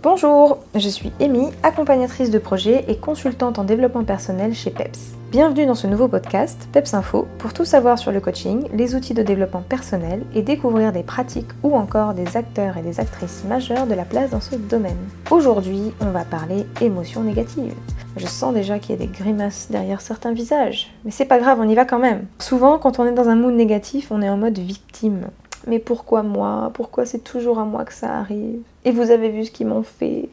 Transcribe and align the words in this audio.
Bonjour, 0.00 0.58
je 0.76 0.88
suis 0.88 1.10
Amy, 1.20 1.48
accompagnatrice 1.64 2.30
de 2.30 2.38
projet 2.38 2.84
et 2.86 2.98
consultante 2.98 3.58
en 3.58 3.64
développement 3.64 4.04
personnel 4.04 4.54
chez 4.54 4.70
PEPS. 4.70 5.16
Bienvenue 5.32 5.66
dans 5.66 5.74
ce 5.74 5.88
nouveau 5.88 6.06
podcast, 6.06 6.68
PEPS 6.72 6.94
Info, 6.94 7.26
pour 7.38 7.52
tout 7.52 7.64
savoir 7.64 7.98
sur 7.98 8.12
le 8.12 8.20
coaching, 8.20 8.68
les 8.72 8.94
outils 8.94 9.12
de 9.12 9.24
développement 9.24 9.64
personnel 9.68 10.22
et 10.36 10.42
découvrir 10.42 10.92
des 10.92 11.02
pratiques 11.02 11.50
ou 11.64 11.74
encore 11.74 12.14
des 12.14 12.36
acteurs 12.36 12.76
et 12.76 12.82
des 12.82 13.00
actrices 13.00 13.42
majeurs 13.48 13.88
de 13.88 13.94
la 13.94 14.04
place 14.04 14.30
dans 14.30 14.40
ce 14.40 14.54
domaine. 14.54 14.96
Aujourd'hui, 15.32 15.92
on 16.00 16.12
va 16.12 16.24
parler 16.24 16.64
émotions 16.80 17.24
négatives. 17.24 17.74
Je 18.16 18.26
sens 18.26 18.54
déjà 18.54 18.78
qu'il 18.78 18.90
y 18.90 19.02
a 19.02 19.04
des 19.04 19.12
grimaces 19.12 19.66
derrière 19.68 20.00
certains 20.00 20.32
visages, 20.32 20.94
mais 21.04 21.10
c'est 21.10 21.24
pas 21.24 21.40
grave, 21.40 21.58
on 21.60 21.68
y 21.68 21.74
va 21.74 21.84
quand 21.84 21.98
même. 21.98 22.26
Souvent, 22.38 22.78
quand 22.78 23.00
on 23.00 23.04
est 23.04 23.12
dans 23.12 23.28
un 23.28 23.34
mood 23.34 23.52
négatif, 23.52 24.12
on 24.12 24.22
est 24.22 24.30
en 24.30 24.36
mode 24.36 24.60
victime 24.60 25.26
mais 25.68 25.78
pourquoi 25.78 26.22
moi? 26.22 26.70
Pourquoi 26.74 27.06
c'est 27.06 27.22
toujours 27.22 27.58
à 27.58 27.64
moi 27.64 27.84
que 27.84 27.92
ça 27.92 28.16
arrive? 28.16 28.60
Et 28.84 28.90
vous 28.90 29.10
avez 29.10 29.28
vu 29.28 29.44
ce 29.44 29.50
qu'ils 29.50 29.66
m'ont 29.66 29.82
fait 29.82 30.28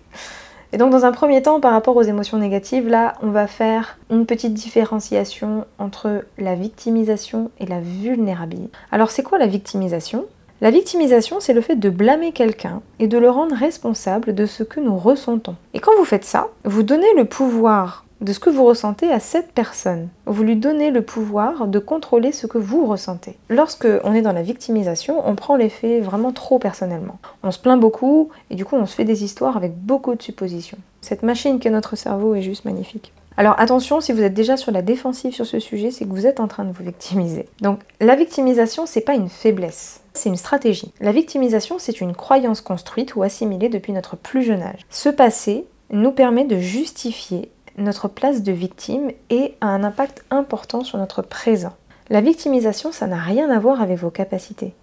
et 0.73 0.77
donc 0.77 0.91
dans 0.91 1.05
un 1.05 1.13
premier 1.13 1.41
temps, 1.41 1.61
par 1.61 1.71
rapport 1.71 1.95
aux 1.95 2.01
émotions 2.01 2.37
négatives, 2.37 2.89
là, 2.89 3.13
on 3.21 3.29
va 3.29 3.47
faire 3.47 3.97
une 4.09 4.25
petite 4.25 4.53
différenciation 4.53 5.63
entre 5.79 6.25
la 6.37 6.55
victimisation 6.55 7.49
et 7.59 7.65
la 7.65 7.79
vulnérabilité. 7.79 8.71
Alors 8.91 9.09
c'est 9.09 9.23
quoi 9.23 9.37
la 9.37 9.47
victimisation? 9.47 10.25
La 10.61 10.71
victimisation, 10.71 11.39
c'est 11.39 11.53
le 11.53 11.61
fait 11.61 11.75
de 11.75 11.89
blâmer 11.89 12.31
quelqu'un 12.31 12.81
et 12.99 13.07
de 13.07 13.17
le 13.17 13.29
rendre 13.29 13.55
responsable 13.55 14.33
de 14.33 14.45
ce 14.45 14.63
que 14.63 14.79
nous 14.79 14.97
ressentons. 14.97 15.55
Et 15.73 15.79
quand 15.79 15.91
vous 15.97 16.05
faites 16.05 16.25
ça, 16.25 16.47
vous 16.63 16.83
donnez 16.83 17.13
le 17.15 17.25
pouvoir 17.25 18.04
de 18.21 18.33
ce 18.33 18.39
que 18.39 18.49
vous 18.49 18.65
ressentez 18.65 19.11
à 19.11 19.19
cette 19.19 19.51
personne. 19.51 20.09
Vous 20.25 20.43
lui 20.43 20.55
donnez 20.55 20.91
le 20.91 21.01
pouvoir 21.01 21.67
de 21.67 21.79
contrôler 21.79 22.31
ce 22.31 22.47
que 22.47 22.57
vous 22.57 22.85
ressentez. 22.85 23.37
Lorsque 23.49 23.87
on 24.03 24.13
est 24.13 24.21
dans 24.21 24.31
la 24.31 24.41
victimisation, 24.41 25.27
on 25.27 25.35
prend 25.35 25.55
les 25.55 25.69
faits 25.69 26.03
vraiment 26.03 26.31
trop 26.31 26.59
personnellement. 26.59 27.19
On 27.43 27.51
se 27.51 27.59
plaint 27.59 27.79
beaucoup 27.79 28.29
et 28.49 28.55
du 28.55 28.65
coup 28.65 28.75
on 28.75 28.85
se 28.85 28.95
fait 28.95 29.05
des 29.05 29.23
histoires 29.23 29.57
avec 29.57 29.75
beaucoup 29.75 30.15
de 30.15 30.21
suppositions. 30.21 30.77
Cette 31.01 31.23
machine 31.23 31.59
qu'est 31.59 31.69
notre 31.69 31.95
cerveau 31.95 32.35
est 32.35 32.41
juste 32.41 32.65
magnifique. 32.65 33.13
Alors 33.37 33.59
attention, 33.59 33.99
si 33.99 34.13
vous 34.13 34.21
êtes 34.21 34.33
déjà 34.33 34.55
sur 34.55 34.71
la 34.71 34.81
défensive 34.81 35.33
sur 35.33 35.45
ce 35.45 35.59
sujet, 35.59 35.91
c'est 35.91 36.05
que 36.05 36.11
vous 36.11 36.25
êtes 36.25 36.39
en 36.39 36.47
train 36.47 36.63
de 36.63 36.71
vous 36.71 36.85
victimiser. 36.85 37.47
Donc 37.61 37.79
la 37.99 38.15
victimisation, 38.15 38.85
c'est 38.85 39.01
pas 39.01 39.13
une 39.13 39.27
faiblesse, 39.27 40.01
c'est 40.13 40.29
une 40.29 40.37
stratégie. 40.37 40.93
La 41.01 41.11
victimisation, 41.11 41.75
c'est 41.77 41.99
une 41.99 42.15
croyance 42.15 42.61
construite 42.61 43.15
ou 43.15 43.23
assimilée 43.23 43.67
depuis 43.67 43.91
notre 43.91 44.15
plus 44.15 44.43
jeune 44.43 44.61
âge. 44.61 44.85
Ce 44.89 45.09
passé 45.09 45.65
nous 45.91 46.11
permet 46.11 46.45
de 46.45 46.57
justifier 46.57 47.51
notre 47.77 48.07
place 48.07 48.43
de 48.43 48.51
victime 48.51 49.11
et 49.29 49.55
a 49.61 49.67
un 49.67 49.83
impact 49.83 50.23
important 50.29 50.83
sur 50.83 50.97
notre 50.97 51.21
présent. 51.21 51.73
La 52.09 52.21
victimisation, 52.21 52.91
ça 52.91 53.07
n'a 53.07 53.19
rien 53.19 53.49
à 53.49 53.59
voir 53.59 53.81
avec 53.81 53.97
vos 53.97 54.11
capacités. 54.11 54.73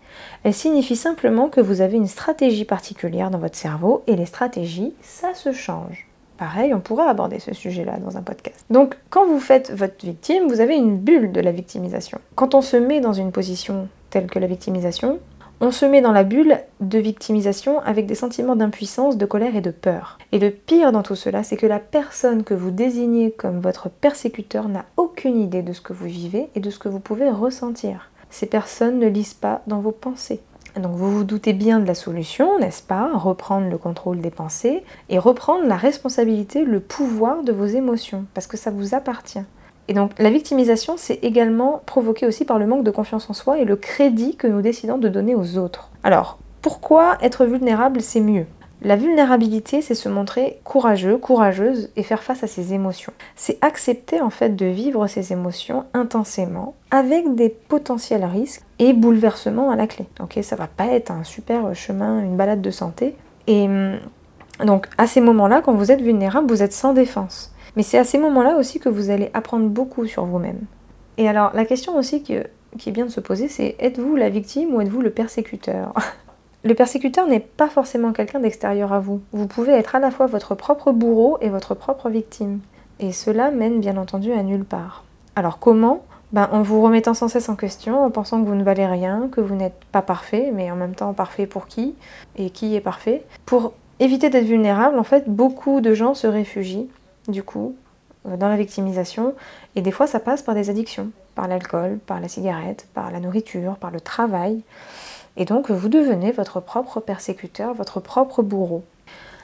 Elle 0.43 0.55
signifie 0.55 0.97
simplement 0.97 1.49
que 1.49 1.61
vous 1.61 1.81
avez 1.81 1.97
une 1.97 2.09
stratégie 2.09 2.65
particulière 2.65 3.31
dans 3.31 3.39
votre 3.39 3.57
cerveau 3.57 4.03
et 4.07 4.17
les 4.17 4.27
stratégies, 4.27 4.93
ça 5.01 5.34
se 5.34 5.53
change. 5.53 6.09
Pareil, 6.37 6.75
on 6.75 6.81
pourra 6.81 7.09
aborder 7.09 7.39
ce 7.39 7.55
sujet-là 7.55 7.99
dans 7.99 8.17
un 8.17 8.23
podcast. 8.23 8.65
Donc, 8.71 8.97
quand 9.11 9.27
vous 9.27 9.39
faites 9.39 9.71
votre 9.71 10.05
victime, 10.05 10.49
vous 10.49 10.61
avez 10.61 10.75
une 10.75 10.99
bulle 10.99 11.31
de 11.31 11.41
la 11.41 11.53
victimisation. 11.53 12.19
Quand 12.34 12.56
on 12.56 12.62
se 12.62 12.77
met 12.77 13.01
dans 13.01 13.12
une 13.12 13.31
position 13.31 13.89
telle 14.11 14.27
que 14.27 14.41
la 14.41 14.49
victimisation, 14.49 15.21
on 15.63 15.71
se 15.71 15.87
met 15.87 16.01
dans 16.01 16.11
la 16.11 16.25
bulle 16.25 16.59
de 16.81 16.99
victimisation 16.99 17.79
avec 17.83 18.07
des 18.07 18.17
sentiments 18.17 18.57
d'impuissance, 18.57 19.17
de 19.17 19.27
colère 19.27 19.55
et 19.55 19.61
de 19.61 19.71
peur. 19.71 20.19
Et 20.33 20.41
le 20.41 20.51
pire 20.51 20.91
dans 20.91 21.05
tout 21.05 21.15
cela, 21.15 21.45
c'est 21.45 21.57
que 21.57 21.69
la 21.69 21.79
personne 21.79 22.43
que 22.43 22.53
vous 22.53 22.73
désignez 22.73 23.31
comme 23.31 23.61
votre 23.61 23.89
persécuteur 23.89 24.69
n'a 24.69 24.85
aucune 24.97 25.39
idée 25.39 25.63
de 25.63 25.73
ce 25.73 25.81
que 25.81 25.93
vous 25.93 26.07
vivez 26.07 26.51
et 26.57 26.61
de 26.61 26.69
ce 26.69 26.81
que 26.81 26.89
vous 26.89 26.99
pouvez 26.99 27.31
ressentir. 27.31 28.11
Ces 28.29 28.47
personnes 28.47 28.99
ne 28.99 29.07
lisent 29.07 29.35
pas 29.35 29.63
dans 29.69 29.79
vos 29.79 29.93
pensées. 29.93 30.41
Donc 30.75 30.97
vous 30.97 31.13
vous 31.13 31.25
doutez 31.25 31.53
bien 31.53 31.79
de 31.79 31.87
la 31.87 31.95
solution, 31.95 32.59
n'est-ce 32.59 32.83
pas? 32.83 33.13
Reprendre 33.15 33.69
le 33.69 33.79
contrôle 33.79 34.21
des 34.21 34.31
pensées 34.33 34.83
et 35.11 35.21
reprendre 35.21 35.65
la 35.67 35.77
responsabilité, 35.77 36.65
le 36.65 36.81
pouvoir 36.81 37.45
de 37.45 37.53
vos 37.53 37.67
émotions, 37.67 38.25
parce 38.35 38.49
que 38.49 38.57
ça 38.57 38.73
vous 38.73 38.97
appartient. 38.97 39.45
Et 39.93 39.95
donc 39.95 40.12
la 40.19 40.31
victimisation, 40.31 40.95
c'est 40.97 41.19
également 41.23 41.83
provoqué 41.85 42.27
aussi 42.27 42.47
par 42.47 42.59
le 42.59 42.67
manque 42.67 42.83
de 42.83 42.91
confiance 42.91 43.28
en 43.28 43.34
soi 43.34 43.59
et 43.59 43.66
le 43.66 43.77
crédit 43.77 44.37
que 44.37 44.47
nous 44.47 44.62
décidons 44.62 44.97
de 44.97 45.06
donner 45.06 45.34
aux 45.34 45.59
autres. 45.59 45.91
Alors, 46.03 46.39
pourquoi 46.62 47.19
être 47.21 47.44
vulnérable, 47.44 48.00
c'est 48.00 48.22
mieux? 48.22 48.47
La 48.81 48.97
vulnérabilité, 48.97 49.83
c'est 49.83 49.94
se 49.94 50.09
montrer 50.09 50.61
courageux, 50.65 51.19
courageuse 51.19 51.91
et 51.94 52.05
faire 52.05 52.22
face 52.22 52.43
à 52.43 52.47
ses 52.47 52.72
émotions. 52.72 53.12
C'est 53.37 53.59
accepter 53.61 54.22
en 54.22 54.31
fait 54.31 54.56
de 54.56 54.65
vivre 54.65 55.06
ses 55.09 55.31
émotions 55.31 55.84
intensément 55.93 56.75
avec 56.91 57.34
des 57.34 57.50
potentiels 57.50 58.25
risques 58.25 58.62
et 58.78 58.95
bouleversements 58.95 59.71
à 59.71 59.77
la 59.77 59.87
clé. 59.87 60.06
Ok, 60.21 60.39
ça 60.41 60.56
va 60.56 60.69
pas 60.69 60.87
être 60.87 61.11
un 61.11 61.22
super 61.22 61.75
chemin, 61.75 62.21
une 62.21 62.39
balade 62.39 62.62
de 62.62 62.71
santé. 62.71 63.15
Et 63.47 63.65
hum, 63.65 63.99
donc 64.65 64.87
à 64.97 65.06
ces 65.06 65.21
moments-là, 65.21 65.61
quand 65.61 65.75
vous 65.75 65.93
êtes 65.93 66.00
vulnérable, 66.00 66.49
vous 66.49 66.62
êtes 66.62 66.72
sans 66.72 66.95
défense. 66.95 67.53
Mais 67.77 67.83
c'est 67.83 67.99
à 67.99 68.05
ces 68.05 68.19
moments-là 68.19 68.56
aussi 68.56 68.81
que 68.81 68.88
vous 68.88 69.10
allez 69.10 69.31
apprendre 69.34 69.69
beaucoup 69.69 70.06
sur 70.06 70.25
vous-même. 70.25 70.60
Et 71.16 71.28
alors, 71.28 71.53
la 71.55 71.65
question 71.65 71.97
aussi 71.97 72.22
qui, 72.22 72.34
est 72.34 72.91
bien 72.91 73.06
de 73.06 73.10
se 73.10 73.21
poser, 73.21 73.49
c'est 73.49 73.77
êtes-vous 73.78 74.16
la 74.16 74.28
victime 74.28 74.75
ou 74.75 74.81
êtes-vous 74.81 75.00
le 75.00 75.10
persécuteur? 75.10 75.93
Le 76.65 76.75
persécuteur 76.75 77.27
n'est 77.27 77.41
pas 77.41 77.69
forcément 77.69 78.12
quelqu'un 78.12 78.38
d'extérieur 78.38 78.93
à 78.93 79.00
vous. 79.00 79.21
Vous 79.33 79.49
pouvez 79.49 79.72
être 79.72 79.97
à 79.97 79.99
la 79.99 80.12
fois 80.12 80.27
votre 80.27 80.55
propre 80.55 80.93
bourreau 80.93 81.37
et 81.41 81.49
votre 81.49 81.75
propre 81.75 82.09
victime. 82.09 82.60
Et 83.00 83.10
cela 83.10 83.50
mène 83.50 83.81
bien 83.81 83.97
entendu 83.97 84.33
à 84.33 84.44
nulle 84.44 84.65
part. 84.65 85.03
Alors 85.34 85.59
comment? 85.59 86.04
Ben, 86.31 86.49
En 86.53 86.62
vous 86.62 86.81
remettant 86.81 87.15
sans 87.15 87.27
cesse 87.27 87.49
en 87.49 87.56
question, 87.56 88.04
en 88.04 88.12
pensant 88.12 88.41
que 88.41 88.47
vous 88.47 88.54
ne 88.54 88.62
valez 88.62 88.87
rien, 88.87 89.28
que 89.33 89.41
vous 89.41 89.56
n'êtes 89.56 89.84
pas 89.91 90.03
parfait, 90.03 90.53
mais 90.54 90.71
en 90.71 90.77
même 90.77 90.94
temps 90.94 91.12
parfait 91.15 91.47
pour 91.47 91.66
qui? 91.66 91.97
Et 92.37 92.50
qui 92.50 92.77
est 92.77 92.81
parfait? 92.81 93.25
Pour 93.44 93.72
éviter 93.99 94.31
d'être 94.31 94.47
vulnérable, 94.47 95.00
en 95.00 95.04
fait, 95.04 95.28
beaucoup 95.28 95.81
de 95.81 95.94
gens 95.94 96.15
se 96.15 96.28
réfugient 96.28 96.89
du 97.28 97.43
coup, 97.43 97.75
euh, 98.27 98.37
dans 98.37 98.49
la 98.49 98.56
victimisation. 98.56 99.34
Et 99.77 99.83
des 99.83 99.91
fois, 99.91 100.06
ça 100.06 100.21
passe 100.21 100.43
par 100.43 100.55
des 100.55 100.71
addictions, 100.71 101.10
par 101.34 101.49
l'alcool, 101.49 101.99
par 102.06 102.21
la 102.21 102.28
cigarette, 102.28 102.87
par 102.94 103.10
la 103.10 103.21
nourriture, 103.21 103.77
par 103.77 103.91
le 103.91 104.00
travail. 104.00 104.62
Et 105.37 105.44
donc, 105.44 105.71
vous 105.71 105.88
devenez 105.88 106.33
votre 106.33 106.60
propre 106.60 107.00
persécuteur, 107.00 107.75
votre 107.75 108.00
propre 108.00 108.43
bourreau. 108.43 108.84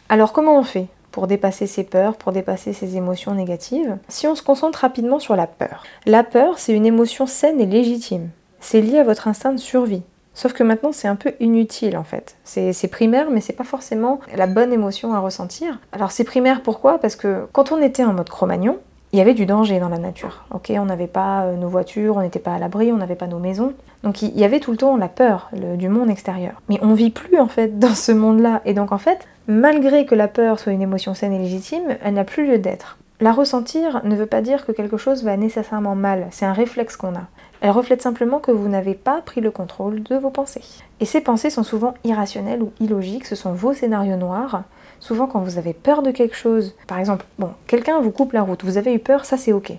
Alors, 0.08 0.32
comment 0.32 0.58
on 0.58 0.64
fait 0.64 0.86
pour 1.10 1.26
dépasser 1.26 1.66
ses 1.66 1.84
peurs, 1.84 2.16
pour 2.16 2.32
dépasser 2.32 2.72
ses 2.72 2.96
émotions 2.96 3.34
négatives? 3.34 3.96
Si 4.08 4.26
on 4.26 4.34
se 4.34 4.42
concentre 4.42 4.80
rapidement 4.80 5.18
sur 5.18 5.36
la 5.36 5.46
peur. 5.46 5.84
La 6.06 6.24
peur, 6.24 6.58
c'est 6.58 6.74
une 6.74 6.86
émotion 6.86 7.26
saine 7.26 7.60
et 7.60 7.66
légitime. 7.66 8.28
C'est 8.60 8.80
lié 8.80 8.98
à 8.98 9.04
votre 9.04 9.28
instinct 9.28 9.52
de 9.52 9.58
survie. 9.58 10.02
Sauf 10.38 10.52
que 10.52 10.62
maintenant, 10.62 10.92
c'est 10.92 11.08
un 11.08 11.16
peu 11.16 11.32
inutile 11.40 11.96
en 11.96 12.04
fait. 12.04 12.36
C'est 12.44 12.86
primaire, 12.86 13.26
mais 13.28 13.40
c'est 13.40 13.52
pas 13.52 13.64
forcément 13.64 14.20
la 14.36 14.46
bonne 14.46 14.72
émotion 14.72 15.12
à 15.12 15.18
ressentir. 15.18 15.80
Alors 15.90 16.12
c'est 16.12 16.22
primaire 16.22 16.62
pourquoi? 16.62 16.98
Parce 16.98 17.16
que 17.16 17.48
quand 17.50 17.72
on 17.72 17.82
était 17.82 18.04
en 18.04 18.12
mode 18.12 18.28
Cro-Magnon, 18.28 18.78
il 19.12 19.18
y 19.18 19.20
avait 19.20 19.34
du 19.34 19.46
danger 19.46 19.80
dans 19.80 19.88
la 19.88 19.98
nature. 19.98 20.44
Ok, 20.52 20.70
on 20.76 20.84
n'avait 20.84 21.08
pas 21.08 21.42
euh, 21.42 21.56
nos 21.56 21.66
voitures, 21.66 22.18
on 22.18 22.20
n'était 22.20 22.38
pas 22.38 22.54
à 22.54 22.60
l'abri, 22.60 22.92
on 22.92 22.98
n'avait 22.98 23.16
pas 23.16 23.26
nos 23.26 23.40
maisons. 23.40 23.72
Donc 24.04 24.22
il 24.22 24.38
y 24.38 24.44
avait 24.44 24.60
tout 24.60 24.70
le 24.70 24.76
temps 24.76 24.96
la 24.96 25.08
peur 25.08 25.50
du 25.52 25.88
monde 25.88 26.08
extérieur. 26.08 26.62
Mais 26.68 26.78
on 26.82 26.94
vit 26.94 27.10
plus 27.10 27.40
en 27.40 27.48
fait 27.48 27.76
dans 27.80 27.96
ce 27.96 28.12
monde-là. 28.12 28.62
Et 28.64 28.74
donc 28.74 28.92
en 28.92 28.98
fait, 28.98 29.26
malgré 29.48 30.06
que 30.06 30.14
la 30.14 30.28
peur 30.28 30.60
soit 30.60 30.70
une 30.70 30.82
émotion 30.82 31.14
saine 31.14 31.32
et 31.32 31.40
légitime, 31.40 31.96
elle 32.04 32.14
n'a 32.14 32.22
plus 32.22 32.46
lieu 32.46 32.58
d'être. 32.58 32.96
La 33.18 33.32
ressentir 33.32 34.02
ne 34.04 34.14
veut 34.14 34.26
pas 34.26 34.40
dire 34.40 34.64
que 34.64 34.70
quelque 34.70 34.98
chose 34.98 35.24
va 35.24 35.36
nécessairement 35.36 35.96
mal, 35.96 36.28
c'est 36.30 36.46
un 36.46 36.52
réflexe 36.52 36.96
qu'on 36.96 37.16
a. 37.16 37.26
Elle 37.60 37.70
reflète 37.70 38.02
simplement 38.02 38.38
que 38.38 38.52
vous 38.52 38.68
n'avez 38.68 38.94
pas 38.94 39.20
pris 39.20 39.40
le 39.40 39.50
contrôle 39.50 40.02
de 40.04 40.16
vos 40.16 40.30
pensées. 40.30 40.62
Et 41.00 41.04
ces 41.04 41.20
pensées 41.20 41.50
sont 41.50 41.64
souvent 41.64 41.94
irrationnelles 42.04 42.62
ou 42.62 42.72
illogiques, 42.78 43.26
ce 43.26 43.34
sont 43.34 43.52
vos 43.52 43.72
scénarios 43.72 44.16
noirs. 44.16 44.62
Souvent 45.00 45.26
quand 45.26 45.40
vous 45.40 45.58
avez 45.58 45.72
peur 45.72 46.02
de 46.02 46.12
quelque 46.12 46.36
chose, 46.36 46.76
par 46.86 46.98
exemple, 46.98 47.24
bon, 47.38 47.50
quelqu'un 47.66 48.00
vous 48.00 48.12
coupe 48.12 48.32
la 48.32 48.42
route, 48.42 48.64
vous 48.64 48.78
avez 48.78 48.94
eu 48.94 49.00
peur, 49.00 49.24
ça 49.24 49.36
c'est 49.36 49.52
ok. 49.52 49.72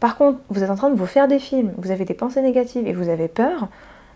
Par 0.00 0.16
contre, 0.16 0.38
vous 0.50 0.62
êtes 0.62 0.70
en 0.70 0.76
train 0.76 0.90
de 0.90 0.96
vous 0.96 1.06
faire 1.06 1.28
des 1.28 1.38
films, 1.38 1.72
vous 1.78 1.90
avez 1.90 2.04
des 2.04 2.14
pensées 2.14 2.42
négatives 2.42 2.86
et 2.86 2.92
vous 2.92 3.08
avez 3.08 3.28
peur, 3.28 3.68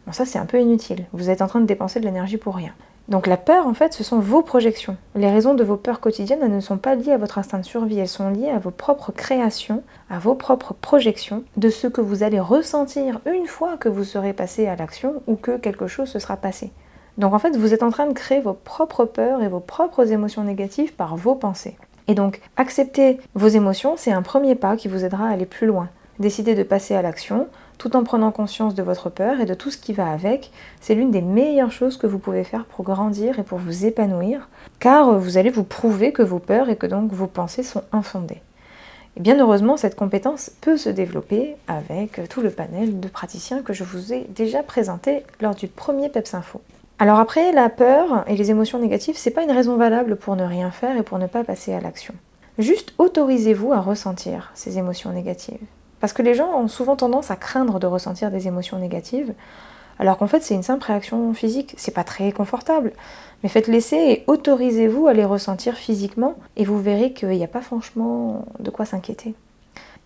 bon 0.06 0.12
ça 0.12 0.26
c'est 0.26 0.38
un 0.38 0.46
peu 0.46 0.60
inutile. 0.60 1.06
Vous 1.12 1.30
êtes 1.30 1.40
en 1.40 1.46
train 1.46 1.60
de 1.60 1.66
dépenser 1.66 2.00
de 2.00 2.04
l'énergie 2.04 2.36
pour 2.36 2.56
rien. 2.56 2.72
Donc 3.08 3.26
la 3.26 3.38
peur, 3.38 3.66
en 3.66 3.72
fait, 3.72 3.94
ce 3.94 4.04
sont 4.04 4.18
vos 4.18 4.42
projections. 4.42 4.98
Les 5.14 5.30
raisons 5.30 5.54
de 5.54 5.64
vos 5.64 5.76
peurs 5.76 6.00
quotidiennes, 6.00 6.40
elles 6.42 6.54
ne 6.54 6.60
sont 6.60 6.76
pas 6.76 6.94
liées 6.94 7.12
à 7.12 7.16
votre 7.16 7.38
instinct 7.38 7.58
de 7.58 7.64
survie, 7.64 7.98
elles 7.98 8.06
sont 8.06 8.28
liées 8.28 8.50
à 8.50 8.58
vos 8.58 8.70
propres 8.70 9.12
créations, 9.12 9.82
à 10.10 10.18
vos 10.18 10.34
propres 10.34 10.74
projections, 10.74 11.42
de 11.56 11.70
ce 11.70 11.86
que 11.86 12.02
vous 12.02 12.22
allez 12.22 12.38
ressentir 12.38 13.20
une 13.24 13.46
fois 13.46 13.78
que 13.78 13.88
vous 13.88 14.04
serez 14.04 14.34
passé 14.34 14.66
à 14.66 14.76
l'action 14.76 15.22
ou 15.26 15.36
que 15.36 15.56
quelque 15.56 15.86
chose 15.86 16.10
se 16.10 16.18
sera 16.18 16.36
passé. 16.36 16.70
Donc 17.16 17.32
en 17.32 17.38
fait, 17.38 17.56
vous 17.56 17.72
êtes 17.72 17.82
en 17.82 17.90
train 17.90 18.06
de 18.06 18.12
créer 18.12 18.40
vos 18.40 18.52
propres 18.52 19.06
peurs 19.06 19.42
et 19.42 19.48
vos 19.48 19.60
propres 19.60 20.12
émotions 20.12 20.44
négatives 20.44 20.92
par 20.92 21.16
vos 21.16 21.34
pensées. 21.34 21.78
Et 22.08 22.14
donc, 22.14 22.40
accepter 22.56 23.18
vos 23.34 23.48
émotions, 23.48 23.94
c'est 23.96 24.12
un 24.12 24.22
premier 24.22 24.54
pas 24.54 24.76
qui 24.76 24.88
vous 24.88 25.04
aidera 25.04 25.28
à 25.28 25.32
aller 25.32 25.46
plus 25.46 25.66
loin. 25.66 25.88
Décider 26.18 26.54
de 26.54 26.62
passer 26.62 26.94
à 26.94 27.02
l'action, 27.02 27.48
tout 27.78 27.96
en 27.96 28.04
prenant 28.04 28.32
conscience 28.32 28.74
de 28.74 28.82
votre 28.82 29.08
peur 29.08 29.40
et 29.40 29.46
de 29.46 29.54
tout 29.54 29.70
ce 29.70 29.78
qui 29.78 29.92
va 29.92 30.10
avec, 30.10 30.50
c'est 30.80 30.94
l'une 30.94 31.10
des 31.10 31.22
meilleures 31.22 31.70
choses 31.70 31.96
que 31.96 32.06
vous 32.06 32.18
pouvez 32.18 32.44
faire 32.44 32.64
pour 32.64 32.84
grandir 32.84 33.38
et 33.38 33.44
pour 33.44 33.58
vous 33.58 33.86
épanouir, 33.86 34.48
car 34.80 35.18
vous 35.18 35.38
allez 35.38 35.50
vous 35.50 35.64
prouver 35.64 36.12
que 36.12 36.22
vos 36.22 36.40
peurs 36.40 36.68
et 36.68 36.76
que 36.76 36.86
donc 36.86 37.12
vos 37.12 37.28
pensées 37.28 37.62
sont 37.62 37.84
infondées. 37.92 38.42
Et 39.16 39.20
bien 39.20 39.38
heureusement, 39.40 39.76
cette 39.76 39.96
compétence 39.96 40.50
peut 40.60 40.76
se 40.76 40.88
développer 40.88 41.56
avec 41.66 42.28
tout 42.28 42.40
le 42.40 42.50
panel 42.50 43.00
de 43.00 43.08
praticiens 43.08 43.62
que 43.62 43.72
je 43.72 43.84
vous 43.84 44.12
ai 44.12 44.26
déjà 44.28 44.62
présenté 44.62 45.24
lors 45.40 45.54
du 45.54 45.68
premier 45.68 46.08
PEPS 46.08 46.34
Info. 46.34 46.60
Alors 47.00 47.18
après, 47.18 47.52
la 47.52 47.68
peur 47.68 48.24
et 48.26 48.36
les 48.36 48.50
émotions 48.50 48.80
négatives, 48.80 49.16
c'est 49.16 49.30
pas 49.30 49.44
une 49.44 49.52
raison 49.52 49.76
valable 49.76 50.16
pour 50.16 50.34
ne 50.34 50.44
rien 50.44 50.72
faire 50.72 50.96
et 50.96 51.04
pour 51.04 51.18
ne 51.18 51.28
pas 51.28 51.44
passer 51.44 51.72
à 51.72 51.80
l'action. 51.80 52.14
Juste 52.58 52.92
autorisez-vous 52.98 53.72
à 53.72 53.80
ressentir 53.80 54.50
ces 54.54 54.78
émotions 54.78 55.12
négatives. 55.12 55.58
Parce 56.00 56.12
que 56.12 56.22
les 56.22 56.34
gens 56.34 56.52
ont 56.54 56.68
souvent 56.68 56.96
tendance 56.96 57.30
à 57.30 57.36
craindre 57.36 57.80
de 57.80 57.86
ressentir 57.86 58.30
des 58.30 58.46
émotions 58.46 58.78
négatives, 58.78 59.34
alors 59.98 60.16
qu'en 60.16 60.28
fait 60.28 60.42
c'est 60.42 60.54
une 60.54 60.62
simple 60.62 60.84
réaction 60.84 61.34
physique, 61.34 61.74
c'est 61.76 61.94
pas 61.94 62.04
très 62.04 62.30
confortable. 62.32 62.92
Mais 63.42 63.48
faites 63.48 63.68
laisser 63.68 63.96
et 63.96 64.24
autorisez-vous 64.26 65.06
à 65.06 65.12
les 65.12 65.24
ressentir 65.24 65.74
physiquement 65.74 66.36
et 66.56 66.64
vous 66.64 66.80
verrez 66.80 67.12
qu'il 67.12 67.28
n'y 67.30 67.44
a 67.44 67.48
pas 67.48 67.62
franchement 67.62 68.44
de 68.58 68.70
quoi 68.70 68.84
s'inquiéter. 68.84 69.34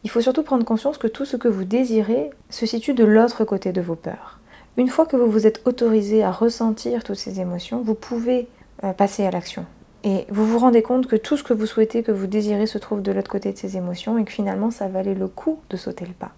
Il 0.04 0.10
faut 0.10 0.20
surtout 0.20 0.42
prendre 0.42 0.64
conscience 0.64 0.98
que 0.98 1.06
tout 1.06 1.24
ce 1.24 1.36
que 1.36 1.48
vous 1.48 1.64
désirez 1.64 2.30
se 2.50 2.66
situe 2.66 2.94
de 2.94 3.04
l'autre 3.04 3.44
côté 3.44 3.72
de 3.72 3.80
vos 3.80 3.94
peurs. 3.94 4.40
Une 4.76 4.88
fois 4.88 5.06
que 5.06 5.16
vous 5.16 5.30
vous 5.30 5.46
êtes 5.46 5.60
autorisé 5.66 6.24
à 6.24 6.32
ressentir 6.32 7.04
toutes 7.04 7.16
ces 7.16 7.40
émotions, 7.40 7.82
vous 7.82 7.94
pouvez 7.94 8.48
euh, 8.84 8.92
passer 8.92 9.24
à 9.24 9.30
l'action. 9.30 9.66
Et 10.04 10.26
vous 10.31 10.46
vous 10.46 10.58
rendez 10.58 10.82
compte 10.82 11.06
que 11.06 11.16
tout 11.16 11.37
ce 11.37 11.43
que 11.43 11.52
vous 11.52 11.66
souhaitez, 11.66 12.02
que 12.02 12.12
vous 12.12 12.26
désirez 12.26 12.66
se 12.66 12.78
trouve 12.78 13.02
de 13.02 13.12
l'autre 13.12 13.31
côté 13.31 13.52
de 13.52 13.58
ces 13.58 13.76
émotions 13.76 14.19
et 14.19 14.25
que 14.25 14.32
finalement 14.32 14.70
ça 14.70 14.88
valait 14.88 15.14
le 15.14 15.28
coup 15.28 15.60
de 15.70 15.76
sauter 15.76 16.06
le 16.06 16.12
pas. 16.12 16.32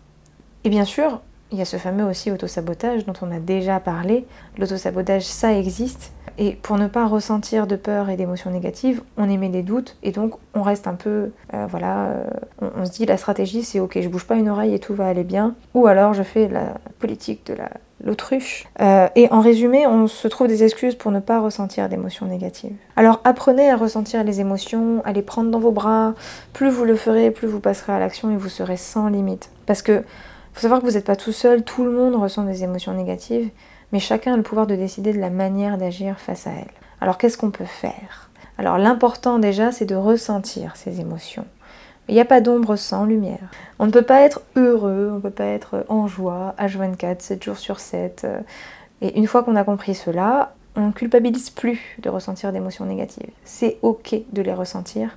Et 0.64 0.68
bien 0.68 0.84
sûr, 0.84 1.20
il 1.52 1.58
y 1.58 1.62
a 1.62 1.66
ce 1.66 1.76
fameux 1.76 2.04
aussi 2.04 2.30
autosabotage 2.30 3.06
dont 3.06 3.14
on 3.22 3.30
a 3.30 3.38
déjà 3.38 3.78
parlé. 3.80 4.26
L'autosabotage, 4.58 5.24
ça 5.24 5.56
existe. 5.56 6.12
Et 6.36 6.52
pour 6.52 6.78
ne 6.78 6.88
pas 6.88 7.06
ressentir 7.06 7.66
de 7.68 7.76
peur 7.76 8.10
et 8.10 8.16
d'émotions 8.16 8.50
négatives, 8.50 9.02
on 9.16 9.30
émet 9.30 9.50
des 9.50 9.62
doutes 9.62 9.96
et 10.02 10.10
donc 10.10 10.34
on 10.54 10.62
reste 10.62 10.88
un 10.88 10.94
peu, 10.94 11.30
euh, 11.52 11.66
voilà, 11.68 12.06
euh, 12.06 12.24
on, 12.76 12.84
se 12.84 12.90
dit 12.90 13.06
la 13.06 13.16
stratégie 13.16 13.62
c'est 13.62 13.78
ok, 13.78 14.00
je 14.00 14.08
bouge 14.08 14.26
pas 14.26 14.34
une 14.34 14.48
oreille 14.48 14.74
et 14.74 14.80
tout 14.80 14.94
va 14.94 15.06
aller 15.06 15.22
bien, 15.22 15.54
ou 15.74 15.86
alors 15.86 16.12
je 16.12 16.24
fais 16.24 16.48
la 16.48 16.74
politique 16.98 17.46
de 17.46 17.54
l'autruche. 18.04 18.66
Euh, 18.80 19.08
et 19.16 19.32
en 19.32 19.40
résumé, 19.40 19.86
on 19.86 20.06
se 20.06 20.28
trouve 20.28 20.46
des 20.46 20.62
excuses 20.62 20.94
pour 20.94 21.10
ne 21.10 21.20
pas 21.20 21.40
ressentir 21.40 21.88
d'émotions 21.88 22.26
négatives. 22.26 22.76
Alors 22.96 23.20
apprenez 23.24 23.70
à 23.70 23.76
ressentir 23.76 24.22
les 24.22 24.40
émotions, 24.40 25.02
à 25.04 25.12
les 25.12 25.22
prendre 25.22 25.50
dans 25.50 25.58
vos 25.58 25.72
bras. 25.72 26.14
Plus 26.52 26.68
vous 26.68 26.84
le 26.84 26.96
ferez, 26.96 27.30
plus 27.30 27.48
vous 27.48 27.60
passerez 27.60 27.92
à 27.92 27.98
l'action 27.98 28.30
et 28.30 28.36
vous 28.36 28.48
serez 28.48 28.76
sans 28.76 29.08
limite. 29.08 29.50
Parce 29.66 29.82
que 29.82 30.04
faut 30.52 30.60
savoir 30.60 30.80
que 30.80 30.86
vous 30.86 30.92
n'êtes 30.92 31.06
pas 31.06 31.16
tout 31.16 31.32
seul, 31.32 31.64
tout 31.64 31.84
le 31.84 31.90
monde 31.90 32.14
ressent 32.14 32.44
des 32.44 32.62
émotions 32.62 32.92
négatives 32.92 33.50
mais 33.94 34.00
chacun 34.00 34.34
a 34.34 34.36
le 34.36 34.42
pouvoir 34.42 34.66
de 34.66 34.74
décider 34.74 35.12
de 35.12 35.20
la 35.20 35.30
manière 35.30 35.78
d'agir 35.78 36.18
face 36.18 36.48
à 36.48 36.50
elle. 36.50 36.72
Alors 37.00 37.16
qu'est-ce 37.16 37.38
qu'on 37.38 37.52
peut 37.52 37.64
faire? 37.64 38.28
Alors 38.58 38.76
l'important 38.76 39.38
déjà, 39.38 39.70
c'est 39.70 39.84
de 39.84 39.94
ressentir 39.94 40.74
ces 40.74 41.00
émotions. 41.00 41.44
Il 42.08 42.14
n'y 42.14 42.20
a 42.20 42.26
pas 42.26 42.40
d'ombre 42.40 42.76
sans 42.76 43.04
lumière. 43.04 43.50
On 43.78 43.86
ne 43.86 43.90
peut 43.90 44.02
pas 44.02 44.20
être 44.20 44.42
heureux, 44.56 45.08
on 45.12 45.16
ne 45.16 45.20
peut 45.20 45.30
pas 45.30 45.46
être 45.46 45.84
en 45.88 46.06
joie, 46.06 46.54
H24, 46.58 47.20
7 47.20 47.42
jours 47.42 47.58
sur 47.58 47.80
7. 47.80 48.26
Et 49.00 49.18
une 49.18 49.26
fois 49.26 49.42
qu'on 49.42 49.56
a 49.56 49.64
compris 49.64 49.94
cela, 49.94 50.54
on 50.76 50.88
ne 50.88 50.92
culpabilise 50.92 51.50
plus 51.50 51.96
de 52.00 52.10
ressentir 52.10 52.52
d'émotions 52.52 52.84
négatives. 52.84 53.30
C'est 53.44 53.78
ok 53.82 54.16
de 54.32 54.42
les 54.42 54.52
ressentir, 54.52 55.16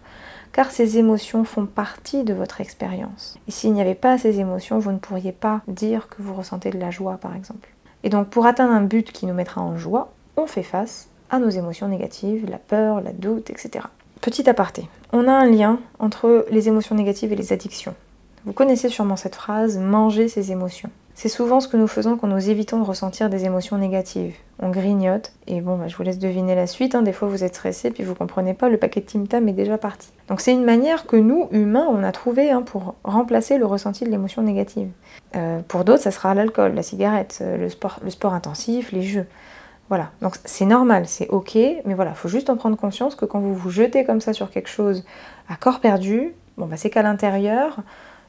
car 0.52 0.72
ces 0.72 0.98
émotions 0.98 1.44
font 1.44 1.66
partie 1.66 2.24
de 2.24 2.34
votre 2.34 2.62
expérience. 2.62 3.38
Et 3.48 3.52
s'il 3.52 3.74
n'y 3.74 3.82
avait 3.82 3.96
pas 3.96 4.18
ces 4.18 4.40
émotions, 4.40 4.80
vous 4.80 4.92
ne 4.92 4.98
pourriez 4.98 5.32
pas 5.32 5.62
dire 5.68 6.08
que 6.10 6.22
vous 6.22 6.34
ressentez 6.34 6.70
de 6.70 6.80
la 6.80 6.92
joie, 6.92 7.18
par 7.18 7.36
exemple. 7.36 7.70
Et 8.04 8.10
donc 8.10 8.30
pour 8.30 8.46
atteindre 8.46 8.74
un 8.74 8.82
but 8.82 9.12
qui 9.12 9.26
nous 9.26 9.34
mettra 9.34 9.62
en 9.62 9.78
joie, 9.78 10.14
on 10.38 10.46
fait 10.46 10.64
face 10.64 11.10
à 11.30 11.40
nos 11.40 11.50
émotions 11.50 11.88
négatives, 11.88 12.50
la 12.50 12.60
peur, 12.60 13.02
la 13.02 13.12
doute, 13.12 13.50
etc. 13.50 13.86
Petit 14.28 14.50
aparté, 14.50 14.90
on 15.14 15.26
a 15.30 15.32
un 15.32 15.46
lien 15.46 15.80
entre 16.00 16.46
les 16.52 16.68
émotions 16.68 16.96
négatives 16.96 17.32
et 17.32 17.38
les 17.38 17.54
addictions. 17.54 17.96
Vous 18.44 18.52
connaissez 18.52 18.90
sûrement 18.90 19.16
cette 19.16 19.36
phrase, 19.36 19.78
manger 19.78 20.28
ses 20.28 20.52
émotions. 20.52 20.90
C'est 21.16 21.30
souvent 21.30 21.62
ce 21.62 21.70
que 21.70 21.78
nous 21.78 21.88
faisons 21.88 22.18
quand 22.18 22.28
nous 22.28 22.50
évitons 22.50 22.78
de 22.78 22.84
ressentir 22.84 23.30
des 23.30 23.46
émotions 23.46 23.78
négatives. 23.78 24.36
On 24.60 24.70
grignote, 24.70 25.32
et 25.48 25.62
bon, 25.62 25.78
bah, 25.78 25.88
je 25.88 25.96
vous 25.96 26.04
laisse 26.04 26.20
deviner 26.20 26.56
la 26.56 26.68
suite. 26.68 26.94
Hein. 26.94 27.04
Des 27.04 27.14
fois, 27.14 27.30
vous 27.30 27.46
êtes 27.46 27.56
stressé, 27.56 27.90
puis 27.90 28.04
vous 28.04 28.16
comprenez 28.16 28.54
pas, 28.54 28.68
le 28.68 28.76
paquet 28.76 29.00
de 29.00 29.06
Tim 29.06 29.24
Tam 29.28 29.48
est 29.48 29.54
déjà 29.54 29.78
parti. 29.78 30.10
Donc, 30.28 30.42
c'est 30.42 30.52
une 30.52 30.66
manière 30.66 31.06
que 31.06 31.16
nous, 31.16 31.48
humains, 31.52 31.88
on 31.90 32.04
a 32.04 32.12
trouvé 32.12 32.52
hein, 32.52 32.64
pour 32.64 32.96
remplacer 33.06 33.58
le 33.58 33.66
ressenti 33.66 34.04
de 34.04 34.10
l'émotion 34.10 34.42
négative. 34.42 34.90
Euh, 35.38 35.62
pour 35.70 35.86
d'autres, 35.86 36.04
ça 36.04 36.12
sera 36.12 36.36
l'alcool, 36.36 36.74
la 36.74 36.84
cigarette, 36.84 37.40
euh, 37.40 37.70
le 38.04 38.10
sport 38.10 38.34
intensif, 38.34 38.92
les 38.92 39.04
jeux. 39.04 39.26
Voilà, 39.90 40.12
donc 40.22 40.36
c'est 40.44 40.66
normal, 40.66 41.08
c'est 41.08 41.30
ok, 41.30 41.56
mais 41.56 41.94
voilà, 41.94 42.12
il 42.12 42.18
faut 42.18 42.28
juste 42.28 42.50
en 42.50 42.58
prendre 42.58 42.76
conscience 42.76 43.16
que 43.16 43.24
quand 43.24 43.40
vous 43.40 43.56
vous 43.56 43.70
jetez 43.70 44.04
comme 44.04 44.20
ça 44.20 44.34
sur 44.34 44.52
quelque 44.52 44.68
chose 44.68 45.06
à 45.48 45.56
corps 45.56 45.80
perdu, 45.80 46.34
bon 46.58 46.66
bah 46.66 46.76
c'est 46.76 46.90
qu'à 46.90 47.04
l'intérieur, 47.04 47.78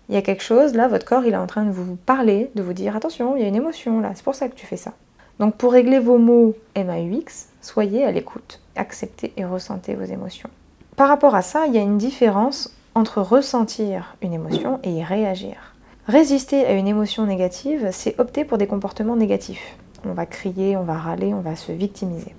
il 0.08 0.14
y 0.14 0.18
a 0.18 0.22
quelque 0.22 0.42
chose, 0.42 0.74
là, 0.74 0.86
votre 0.86 1.04
corps, 1.04 1.24
il 1.24 1.32
est 1.32 1.36
en 1.36 1.48
train 1.48 1.64
de 1.64 1.70
vous 1.70 1.96
parler, 1.96 2.50
de 2.54 2.62
vous 2.62 2.72
dire 2.72 2.94
attention, 2.94 3.36
il 3.36 3.42
y 3.42 3.44
a 3.44 3.48
une 3.48 3.56
émotion 3.56 4.00
là, 4.00 4.12
c'est 4.14 4.24
pour 4.24 4.36
ça 4.36 4.48
que 4.48 4.54
tu 4.54 4.66
fais 4.66 4.76
ça. 4.76 4.92
Donc 5.40 5.56
pour 5.56 5.72
régler 5.72 5.98
vos 5.98 6.18
mots 6.18 6.54
MAUX, 6.76 7.48
soyez 7.60 8.04
à 8.04 8.12
l'écoute, 8.12 8.60
acceptez 8.76 9.32
et 9.36 9.44
ressentez 9.44 9.94
vos 9.94 10.04
émotions. 10.04 10.50
Par 10.96 11.08
rapport 11.08 11.34
à 11.34 11.42
ça, 11.42 11.66
il 11.66 11.74
y 11.74 11.78
a 11.78 11.82
une 11.82 11.98
différence 11.98 12.74
entre 12.94 13.20
ressentir 13.20 14.16
une 14.22 14.32
émotion 14.32 14.80
et 14.82 14.90
y 14.90 15.04
réagir. 15.04 15.74
Résister 16.06 16.64
à 16.66 16.72
une 16.72 16.88
émotion 16.88 17.26
négative, 17.26 17.88
c'est 17.92 18.18
opter 18.18 18.44
pour 18.44 18.58
des 18.58 18.66
comportements 18.66 19.14
négatifs. 19.16 19.76
On 20.04 20.12
va 20.12 20.26
crier, 20.26 20.76
on 20.76 20.84
va 20.84 20.94
râler, 20.94 21.34
on 21.34 21.40
va 21.40 21.56
se 21.56 21.72
victimiser. 21.72 22.34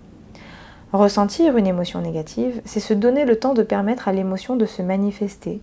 Ressentir 0.92 1.56
une 1.56 1.68
émotion 1.68 2.02
négative, 2.02 2.62
c'est 2.66 2.80
se 2.80 2.94
donner 2.94 3.26
le 3.26 3.38
temps 3.38 3.54
de 3.54 3.62
permettre 3.62 4.08
à 4.08 4.12
l'émotion 4.12 4.56
de 4.56 4.66
se 4.66 4.82
manifester, 4.82 5.62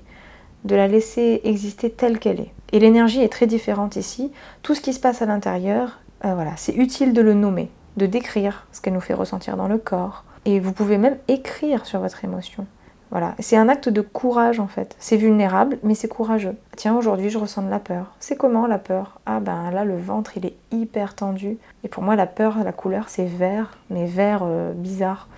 de 0.65 0.77
la 0.77 0.87
laisser 0.87 1.41
exister 1.45 1.91
telle 1.91 2.19
qu'elle 2.19 2.41
est. 2.41 2.53
Et 2.73 2.79
l'énergie 2.79 3.23
est 3.23 3.33
très 3.33 3.47
différente 3.47 3.97
ici. 3.97 4.31
Tout 4.63 4.75
ce 4.75 4.81
qui 4.81 4.93
se 4.93 5.01
passe 5.01 5.23
à 5.23 5.27
l'intérieur, 5.27 5.99
euh, 6.25 6.35
voilà, 6.35 6.53
c'est 6.57 6.75
utile 6.75 7.13
de 7.13 7.23
le 7.23 7.35
nommer, 7.35 7.71
de 7.97 8.07
décrire 8.07 8.67
ce 8.73 8.81
qu'elle 8.81 8.95
nous 8.95 9.01
fait 9.01 9.15
ressentir 9.15 9.57
dans 9.57 9.69
le 9.69 9.79
corps. 9.79 10.25
Et 10.45 10.61
vous 10.61 10.73
pouvez 10.73 10.99
même 10.99 11.19
écrire 11.27 11.87
sur 11.87 12.01
votre 12.01 12.25
émotion. 12.25 12.67
Voilà, 13.11 13.35
c'est 13.39 13.57
un 13.57 13.69
acte 13.69 13.89
de 13.89 14.01
courage 14.01 14.59
en 14.59 14.67
fait. 14.67 14.97
C'est 14.99 15.17
vulnérable, 15.17 15.79
mais 15.83 15.95
c'est 15.95 16.09
courageux. 16.09 16.57
Tiens, 16.77 16.97
aujourd'hui, 16.97 17.31
je 17.31 17.39
ressens 17.39 17.63
de 17.63 17.71
la 17.71 17.79
peur. 17.79 18.13
C'est 18.19 18.37
comment 18.37 18.67
la 18.67 18.79
peur? 18.79 19.21
Ah 19.27 19.41
ben 19.41 19.71
là, 19.71 19.85
le 19.85 19.97
ventre, 19.97 20.37
il 20.37 20.47
est 20.47 20.57
hyper 20.73 21.15
tendu. 21.15 21.57
Et 21.85 21.89
pour 21.89 22.03
moi, 22.03 22.17
la 22.17 22.27
peur, 22.27 22.57
la 22.65 22.73
couleur, 22.73 23.09
c'est 23.09 23.27
vert, 23.27 23.79
mais 23.91 24.07
vert 24.07 24.41
euh, 24.43 24.73
bizarre. 24.73 25.29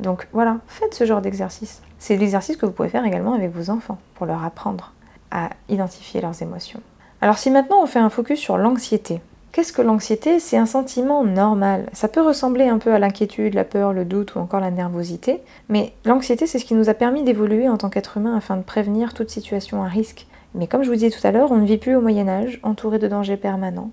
Donc 0.00 0.28
voilà, 0.32 0.58
faites 0.68 0.94
ce 0.94 1.04
genre 1.04 1.20
d'exercice. 1.20 1.82
C'est 1.98 2.16
l'exercice 2.16 2.56
que 2.56 2.66
vous 2.66 2.72
pouvez 2.72 2.88
faire 2.88 3.04
également 3.04 3.34
avec 3.34 3.52
vos 3.52 3.70
enfants 3.70 3.98
pour 4.14 4.26
leur 4.26 4.44
apprendre 4.44 4.92
à 5.30 5.50
identifier 5.68 6.20
leurs 6.20 6.40
émotions. 6.40 6.80
Alors 7.20 7.36
si 7.36 7.50
maintenant 7.50 7.82
on 7.82 7.86
fait 7.86 7.98
un 7.98 8.10
focus 8.10 8.38
sur 8.38 8.58
l'anxiété, 8.58 9.20
qu'est-ce 9.52 9.72
que 9.72 9.82
l'anxiété? 9.82 10.40
C'est 10.40 10.56
un 10.56 10.66
sentiment 10.66 11.24
normal. 11.24 11.88
Ça 11.92 12.08
peut 12.08 12.20
ressembler 12.20 12.68
un 12.68 12.78
peu 12.78 12.92
à 12.92 12.98
l'inquiétude, 12.98 13.54
la 13.54 13.64
peur, 13.64 13.92
le 13.92 14.04
doute 14.04 14.34
ou 14.34 14.38
encore 14.38 14.60
la 14.60 14.70
nervosité, 14.70 15.40
mais 15.68 15.92
l'anxiété 16.04 16.46
c'est 16.46 16.58
ce 16.58 16.64
qui 16.64 16.74
nous 16.74 16.88
a 16.88 16.94
permis 16.94 17.24
d'évoluer 17.24 17.68
en 17.68 17.76
tant 17.76 17.90
qu'être 17.90 18.16
humain 18.16 18.36
afin 18.36 18.56
de 18.56 18.62
prévenir 18.62 19.14
toute 19.14 19.30
situation 19.30 19.82
à 19.82 19.88
risque. 19.88 20.26
Mais 20.54 20.66
comme 20.66 20.82
je 20.82 20.88
vous 20.88 20.94
disais 20.94 21.10
tout 21.10 21.26
à 21.26 21.30
l'heure, 21.30 21.52
on 21.52 21.56
ne 21.56 21.66
vit 21.66 21.78
plus 21.78 21.94
au 21.94 22.00
Moyen 22.00 22.28
Âge, 22.28 22.60
entouré 22.62 22.98
de 22.98 23.08
dangers 23.08 23.36
permanents. 23.36 23.90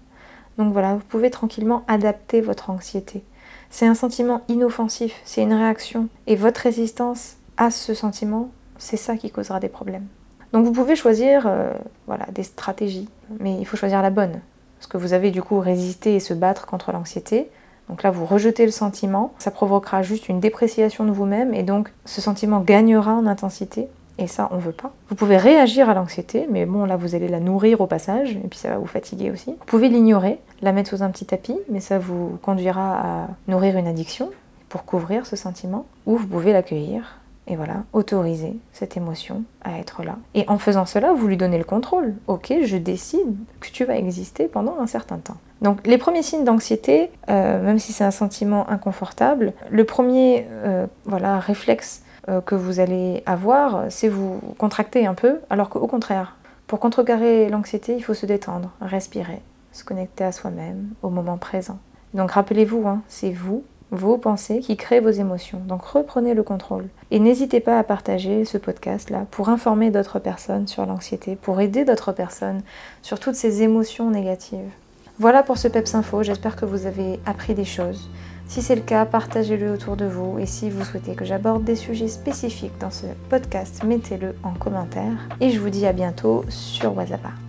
Donc 0.57 0.71
voilà, 0.71 0.93
vous 0.93 1.03
pouvez 1.07 1.29
tranquillement 1.29 1.83
adapter 1.87 2.41
votre 2.41 2.69
anxiété. 2.69 3.23
C'est 3.69 3.87
un 3.87 3.95
sentiment 3.95 4.41
inoffensif, 4.47 5.19
c'est 5.25 5.41
une 5.41 5.53
réaction. 5.53 6.07
Et 6.27 6.35
votre 6.35 6.61
résistance 6.61 7.35
à 7.57 7.71
ce 7.71 7.93
sentiment, 7.93 8.51
c'est 8.77 8.97
ça 8.97 9.17
qui 9.17 9.31
causera 9.31 9.59
des 9.59 9.69
problèmes. 9.69 10.07
Donc 10.53 10.65
vous 10.65 10.71
pouvez 10.71 10.95
choisir 10.95 11.45
euh, 11.45 11.71
voilà, 12.07 12.25
des 12.33 12.43
stratégies, 12.43 13.09
mais 13.39 13.57
il 13.59 13.65
faut 13.65 13.75
choisir 13.75 14.01
la 14.01 14.09
bonne. 14.09 14.39
Parce 14.77 14.87
que 14.87 14.97
vous 14.97 15.13
avez 15.13 15.31
du 15.31 15.41
coup 15.41 15.59
résisté 15.59 16.15
et 16.15 16.19
se 16.19 16.33
battre 16.33 16.65
contre 16.65 16.91
l'anxiété. 16.91 17.49
Donc 17.89 18.03
là, 18.03 18.11
vous 18.11 18.25
rejetez 18.25 18.65
le 18.65 18.71
sentiment, 18.71 19.33
ça 19.37 19.51
provoquera 19.51 20.01
juste 20.01 20.27
une 20.27 20.39
dépréciation 20.39 21.05
de 21.05 21.11
vous-même 21.11 21.53
et 21.53 21.63
donc 21.63 21.91
ce 22.05 22.19
sentiment 22.19 22.59
gagnera 22.61 23.13
en 23.13 23.27
intensité 23.27 23.87
et 24.17 24.27
ça, 24.27 24.47
on 24.51 24.57
veut 24.57 24.71
pas. 24.71 24.93
Vous 25.09 25.15
pouvez 25.15 25.37
réagir 25.37 25.89
à 25.89 25.93
l'anxiété, 25.93 26.47
mais 26.49 26.65
bon, 26.65 26.85
là, 26.85 26.95
vous 26.95 27.15
allez 27.15 27.27
la 27.27 27.39
nourrir 27.41 27.81
au 27.81 27.87
passage, 27.87 28.31
et 28.31 28.47
puis 28.47 28.57
ça 28.57 28.69
va 28.69 28.77
vous 28.77 28.85
fatiguer 28.85 29.29
aussi. 29.29 29.51
Vous 29.51 29.65
pouvez 29.65 29.89
l'ignorer, 29.89 30.39
la 30.61 30.71
mettre 30.71 30.91
sous 30.91 31.03
un 31.03 31.09
petit 31.09 31.25
tapis, 31.25 31.57
mais 31.69 31.81
ça 31.81 31.99
vous 31.99 32.37
conduira 32.41 32.99
à 32.99 33.27
nourrir 33.49 33.75
une 33.77 33.87
addiction 33.87 34.31
pour 34.69 34.85
couvrir 34.85 35.25
ce 35.25 35.35
sentiment. 35.35 35.85
Ou 36.05 36.15
vous 36.15 36.27
pouvez 36.27 36.53
l'accueillir, 36.53 37.19
et 37.47 37.55
voilà, 37.55 37.83
autoriser 37.93 38.57
cette 38.73 38.97
émotion 38.97 39.43
à 39.63 39.77
être 39.79 40.03
là. 40.03 40.17
Et 40.33 40.45
en 40.47 40.57
faisant 40.57 40.85
cela, 40.85 41.13
vous 41.13 41.27
lui 41.27 41.37
donnez 41.37 41.57
le 41.57 41.63
contrôle. 41.63 42.15
Ok, 42.27 42.53
je 42.63 42.77
décide 42.77 43.35
que 43.59 43.69
tu 43.69 43.85
vas 43.85 43.97
exister 43.97 44.45
pendant 44.47 44.79
un 44.79 44.87
certain 44.87 45.17
temps. 45.17 45.37
Donc 45.61 45.85
les 45.85 45.97
premiers 45.97 46.23
signes 46.23 46.43
d'anxiété, 46.43 47.11
euh, 47.29 47.63
même 47.63 47.79
si 47.79 47.93
c'est 47.93 48.03
un 48.03 48.11
sentiment 48.11 48.69
inconfortable, 48.69 49.53
le 49.69 49.83
premier 49.83 50.47
euh, 50.49 50.87
voilà, 51.05 51.39
réflexe 51.39 52.03
euh, 52.29 52.41
que 52.41 52.55
vous 52.55 52.79
allez 52.79 53.23
avoir, 53.25 53.85
c'est 53.89 54.09
vous 54.09 54.39
contracter 54.57 55.05
un 55.05 55.13
peu, 55.13 55.39
alors 55.49 55.69
qu'au 55.69 55.87
contraire, 55.87 56.37
pour 56.67 56.79
contrecarrer 56.79 57.49
l'anxiété, 57.49 57.95
il 57.95 58.03
faut 58.03 58.15
se 58.15 58.25
détendre, 58.25 58.71
respirer, 58.81 59.41
se 59.71 59.83
connecter 59.83 60.23
à 60.23 60.31
soi-même, 60.31 60.89
au 61.03 61.09
moment 61.09 61.37
présent. 61.37 61.77
Donc 62.15 62.31
rappelez-vous, 62.31 62.87
hein, 62.87 63.01
c'est 63.07 63.31
vous, 63.31 63.63
vos 63.91 64.17
pensées 64.17 64.59
qui 64.59 64.77
créent 64.77 64.99
vos 64.99 65.09
émotions. 65.09 65.61
Donc 65.67 65.83
reprenez 65.85 66.33
le 66.33 66.43
contrôle. 66.43 66.85
Et 67.11 67.19
n'hésitez 67.19 67.59
pas 67.59 67.79
à 67.79 67.83
partager 67.83 68.45
ce 68.45 68.57
podcast-là 68.57 69.25
pour 69.31 69.49
informer 69.49 69.91
d'autres 69.91 70.19
personnes 70.19 70.67
sur 70.67 70.85
l'anxiété, 70.85 71.35
pour 71.35 71.61
aider 71.61 71.85
d'autres 71.85 72.11
personnes 72.11 72.61
sur 73.01 73.19
toutes 73.19 73.35
ces 73.35 73.61
émotions 73.61 74.09
négatives. 74.09 74.71
Voilà 75.17 75.43
pour 75.43 75.57
ce 75.57 75.69
PEPS 75.69 75.95
Info, 75.95 76.23
j'espère 76.23 76.57
que 76.57 76.65
vous 76.65 76.87
avez 76.87 77.19
appris 77.25 77.53
des 77.53 77.63
choses. 77.63 78.09
Si 78.47 78.61
c'est 78.61 78.75
le 78.75 78.81
cas, 78.81 79.05
partagez-le 79.05 79.71
autour 79.71 79.95
de 79.95 80.05
vous 80.05 80.37
et 80.39 80.45
si 80.45 80.69
vous 80.69 80.83
souhaitez 80.83 81.15
que 81.15 81.25
j'aborde 81.25 81.63
des 81.63 81.75
sujets 81.75 82.09
spécifiques 82.09 82.77
dans 82.79 82.91
ce 82.91 83.07
podcast, 83.29 83.83
mettez-le 83.83 84.35
en 84.43 84.51
commentaire. 84.51 85.27
Et 85.39 85.51
je 85.51 85.59
vous 85.59 85.69
dis 85.69 85.85
à 85.87 85.93
bientôt 85.93 86.43
sur 86.49 86.95
WhatsApp. 86.95 87.44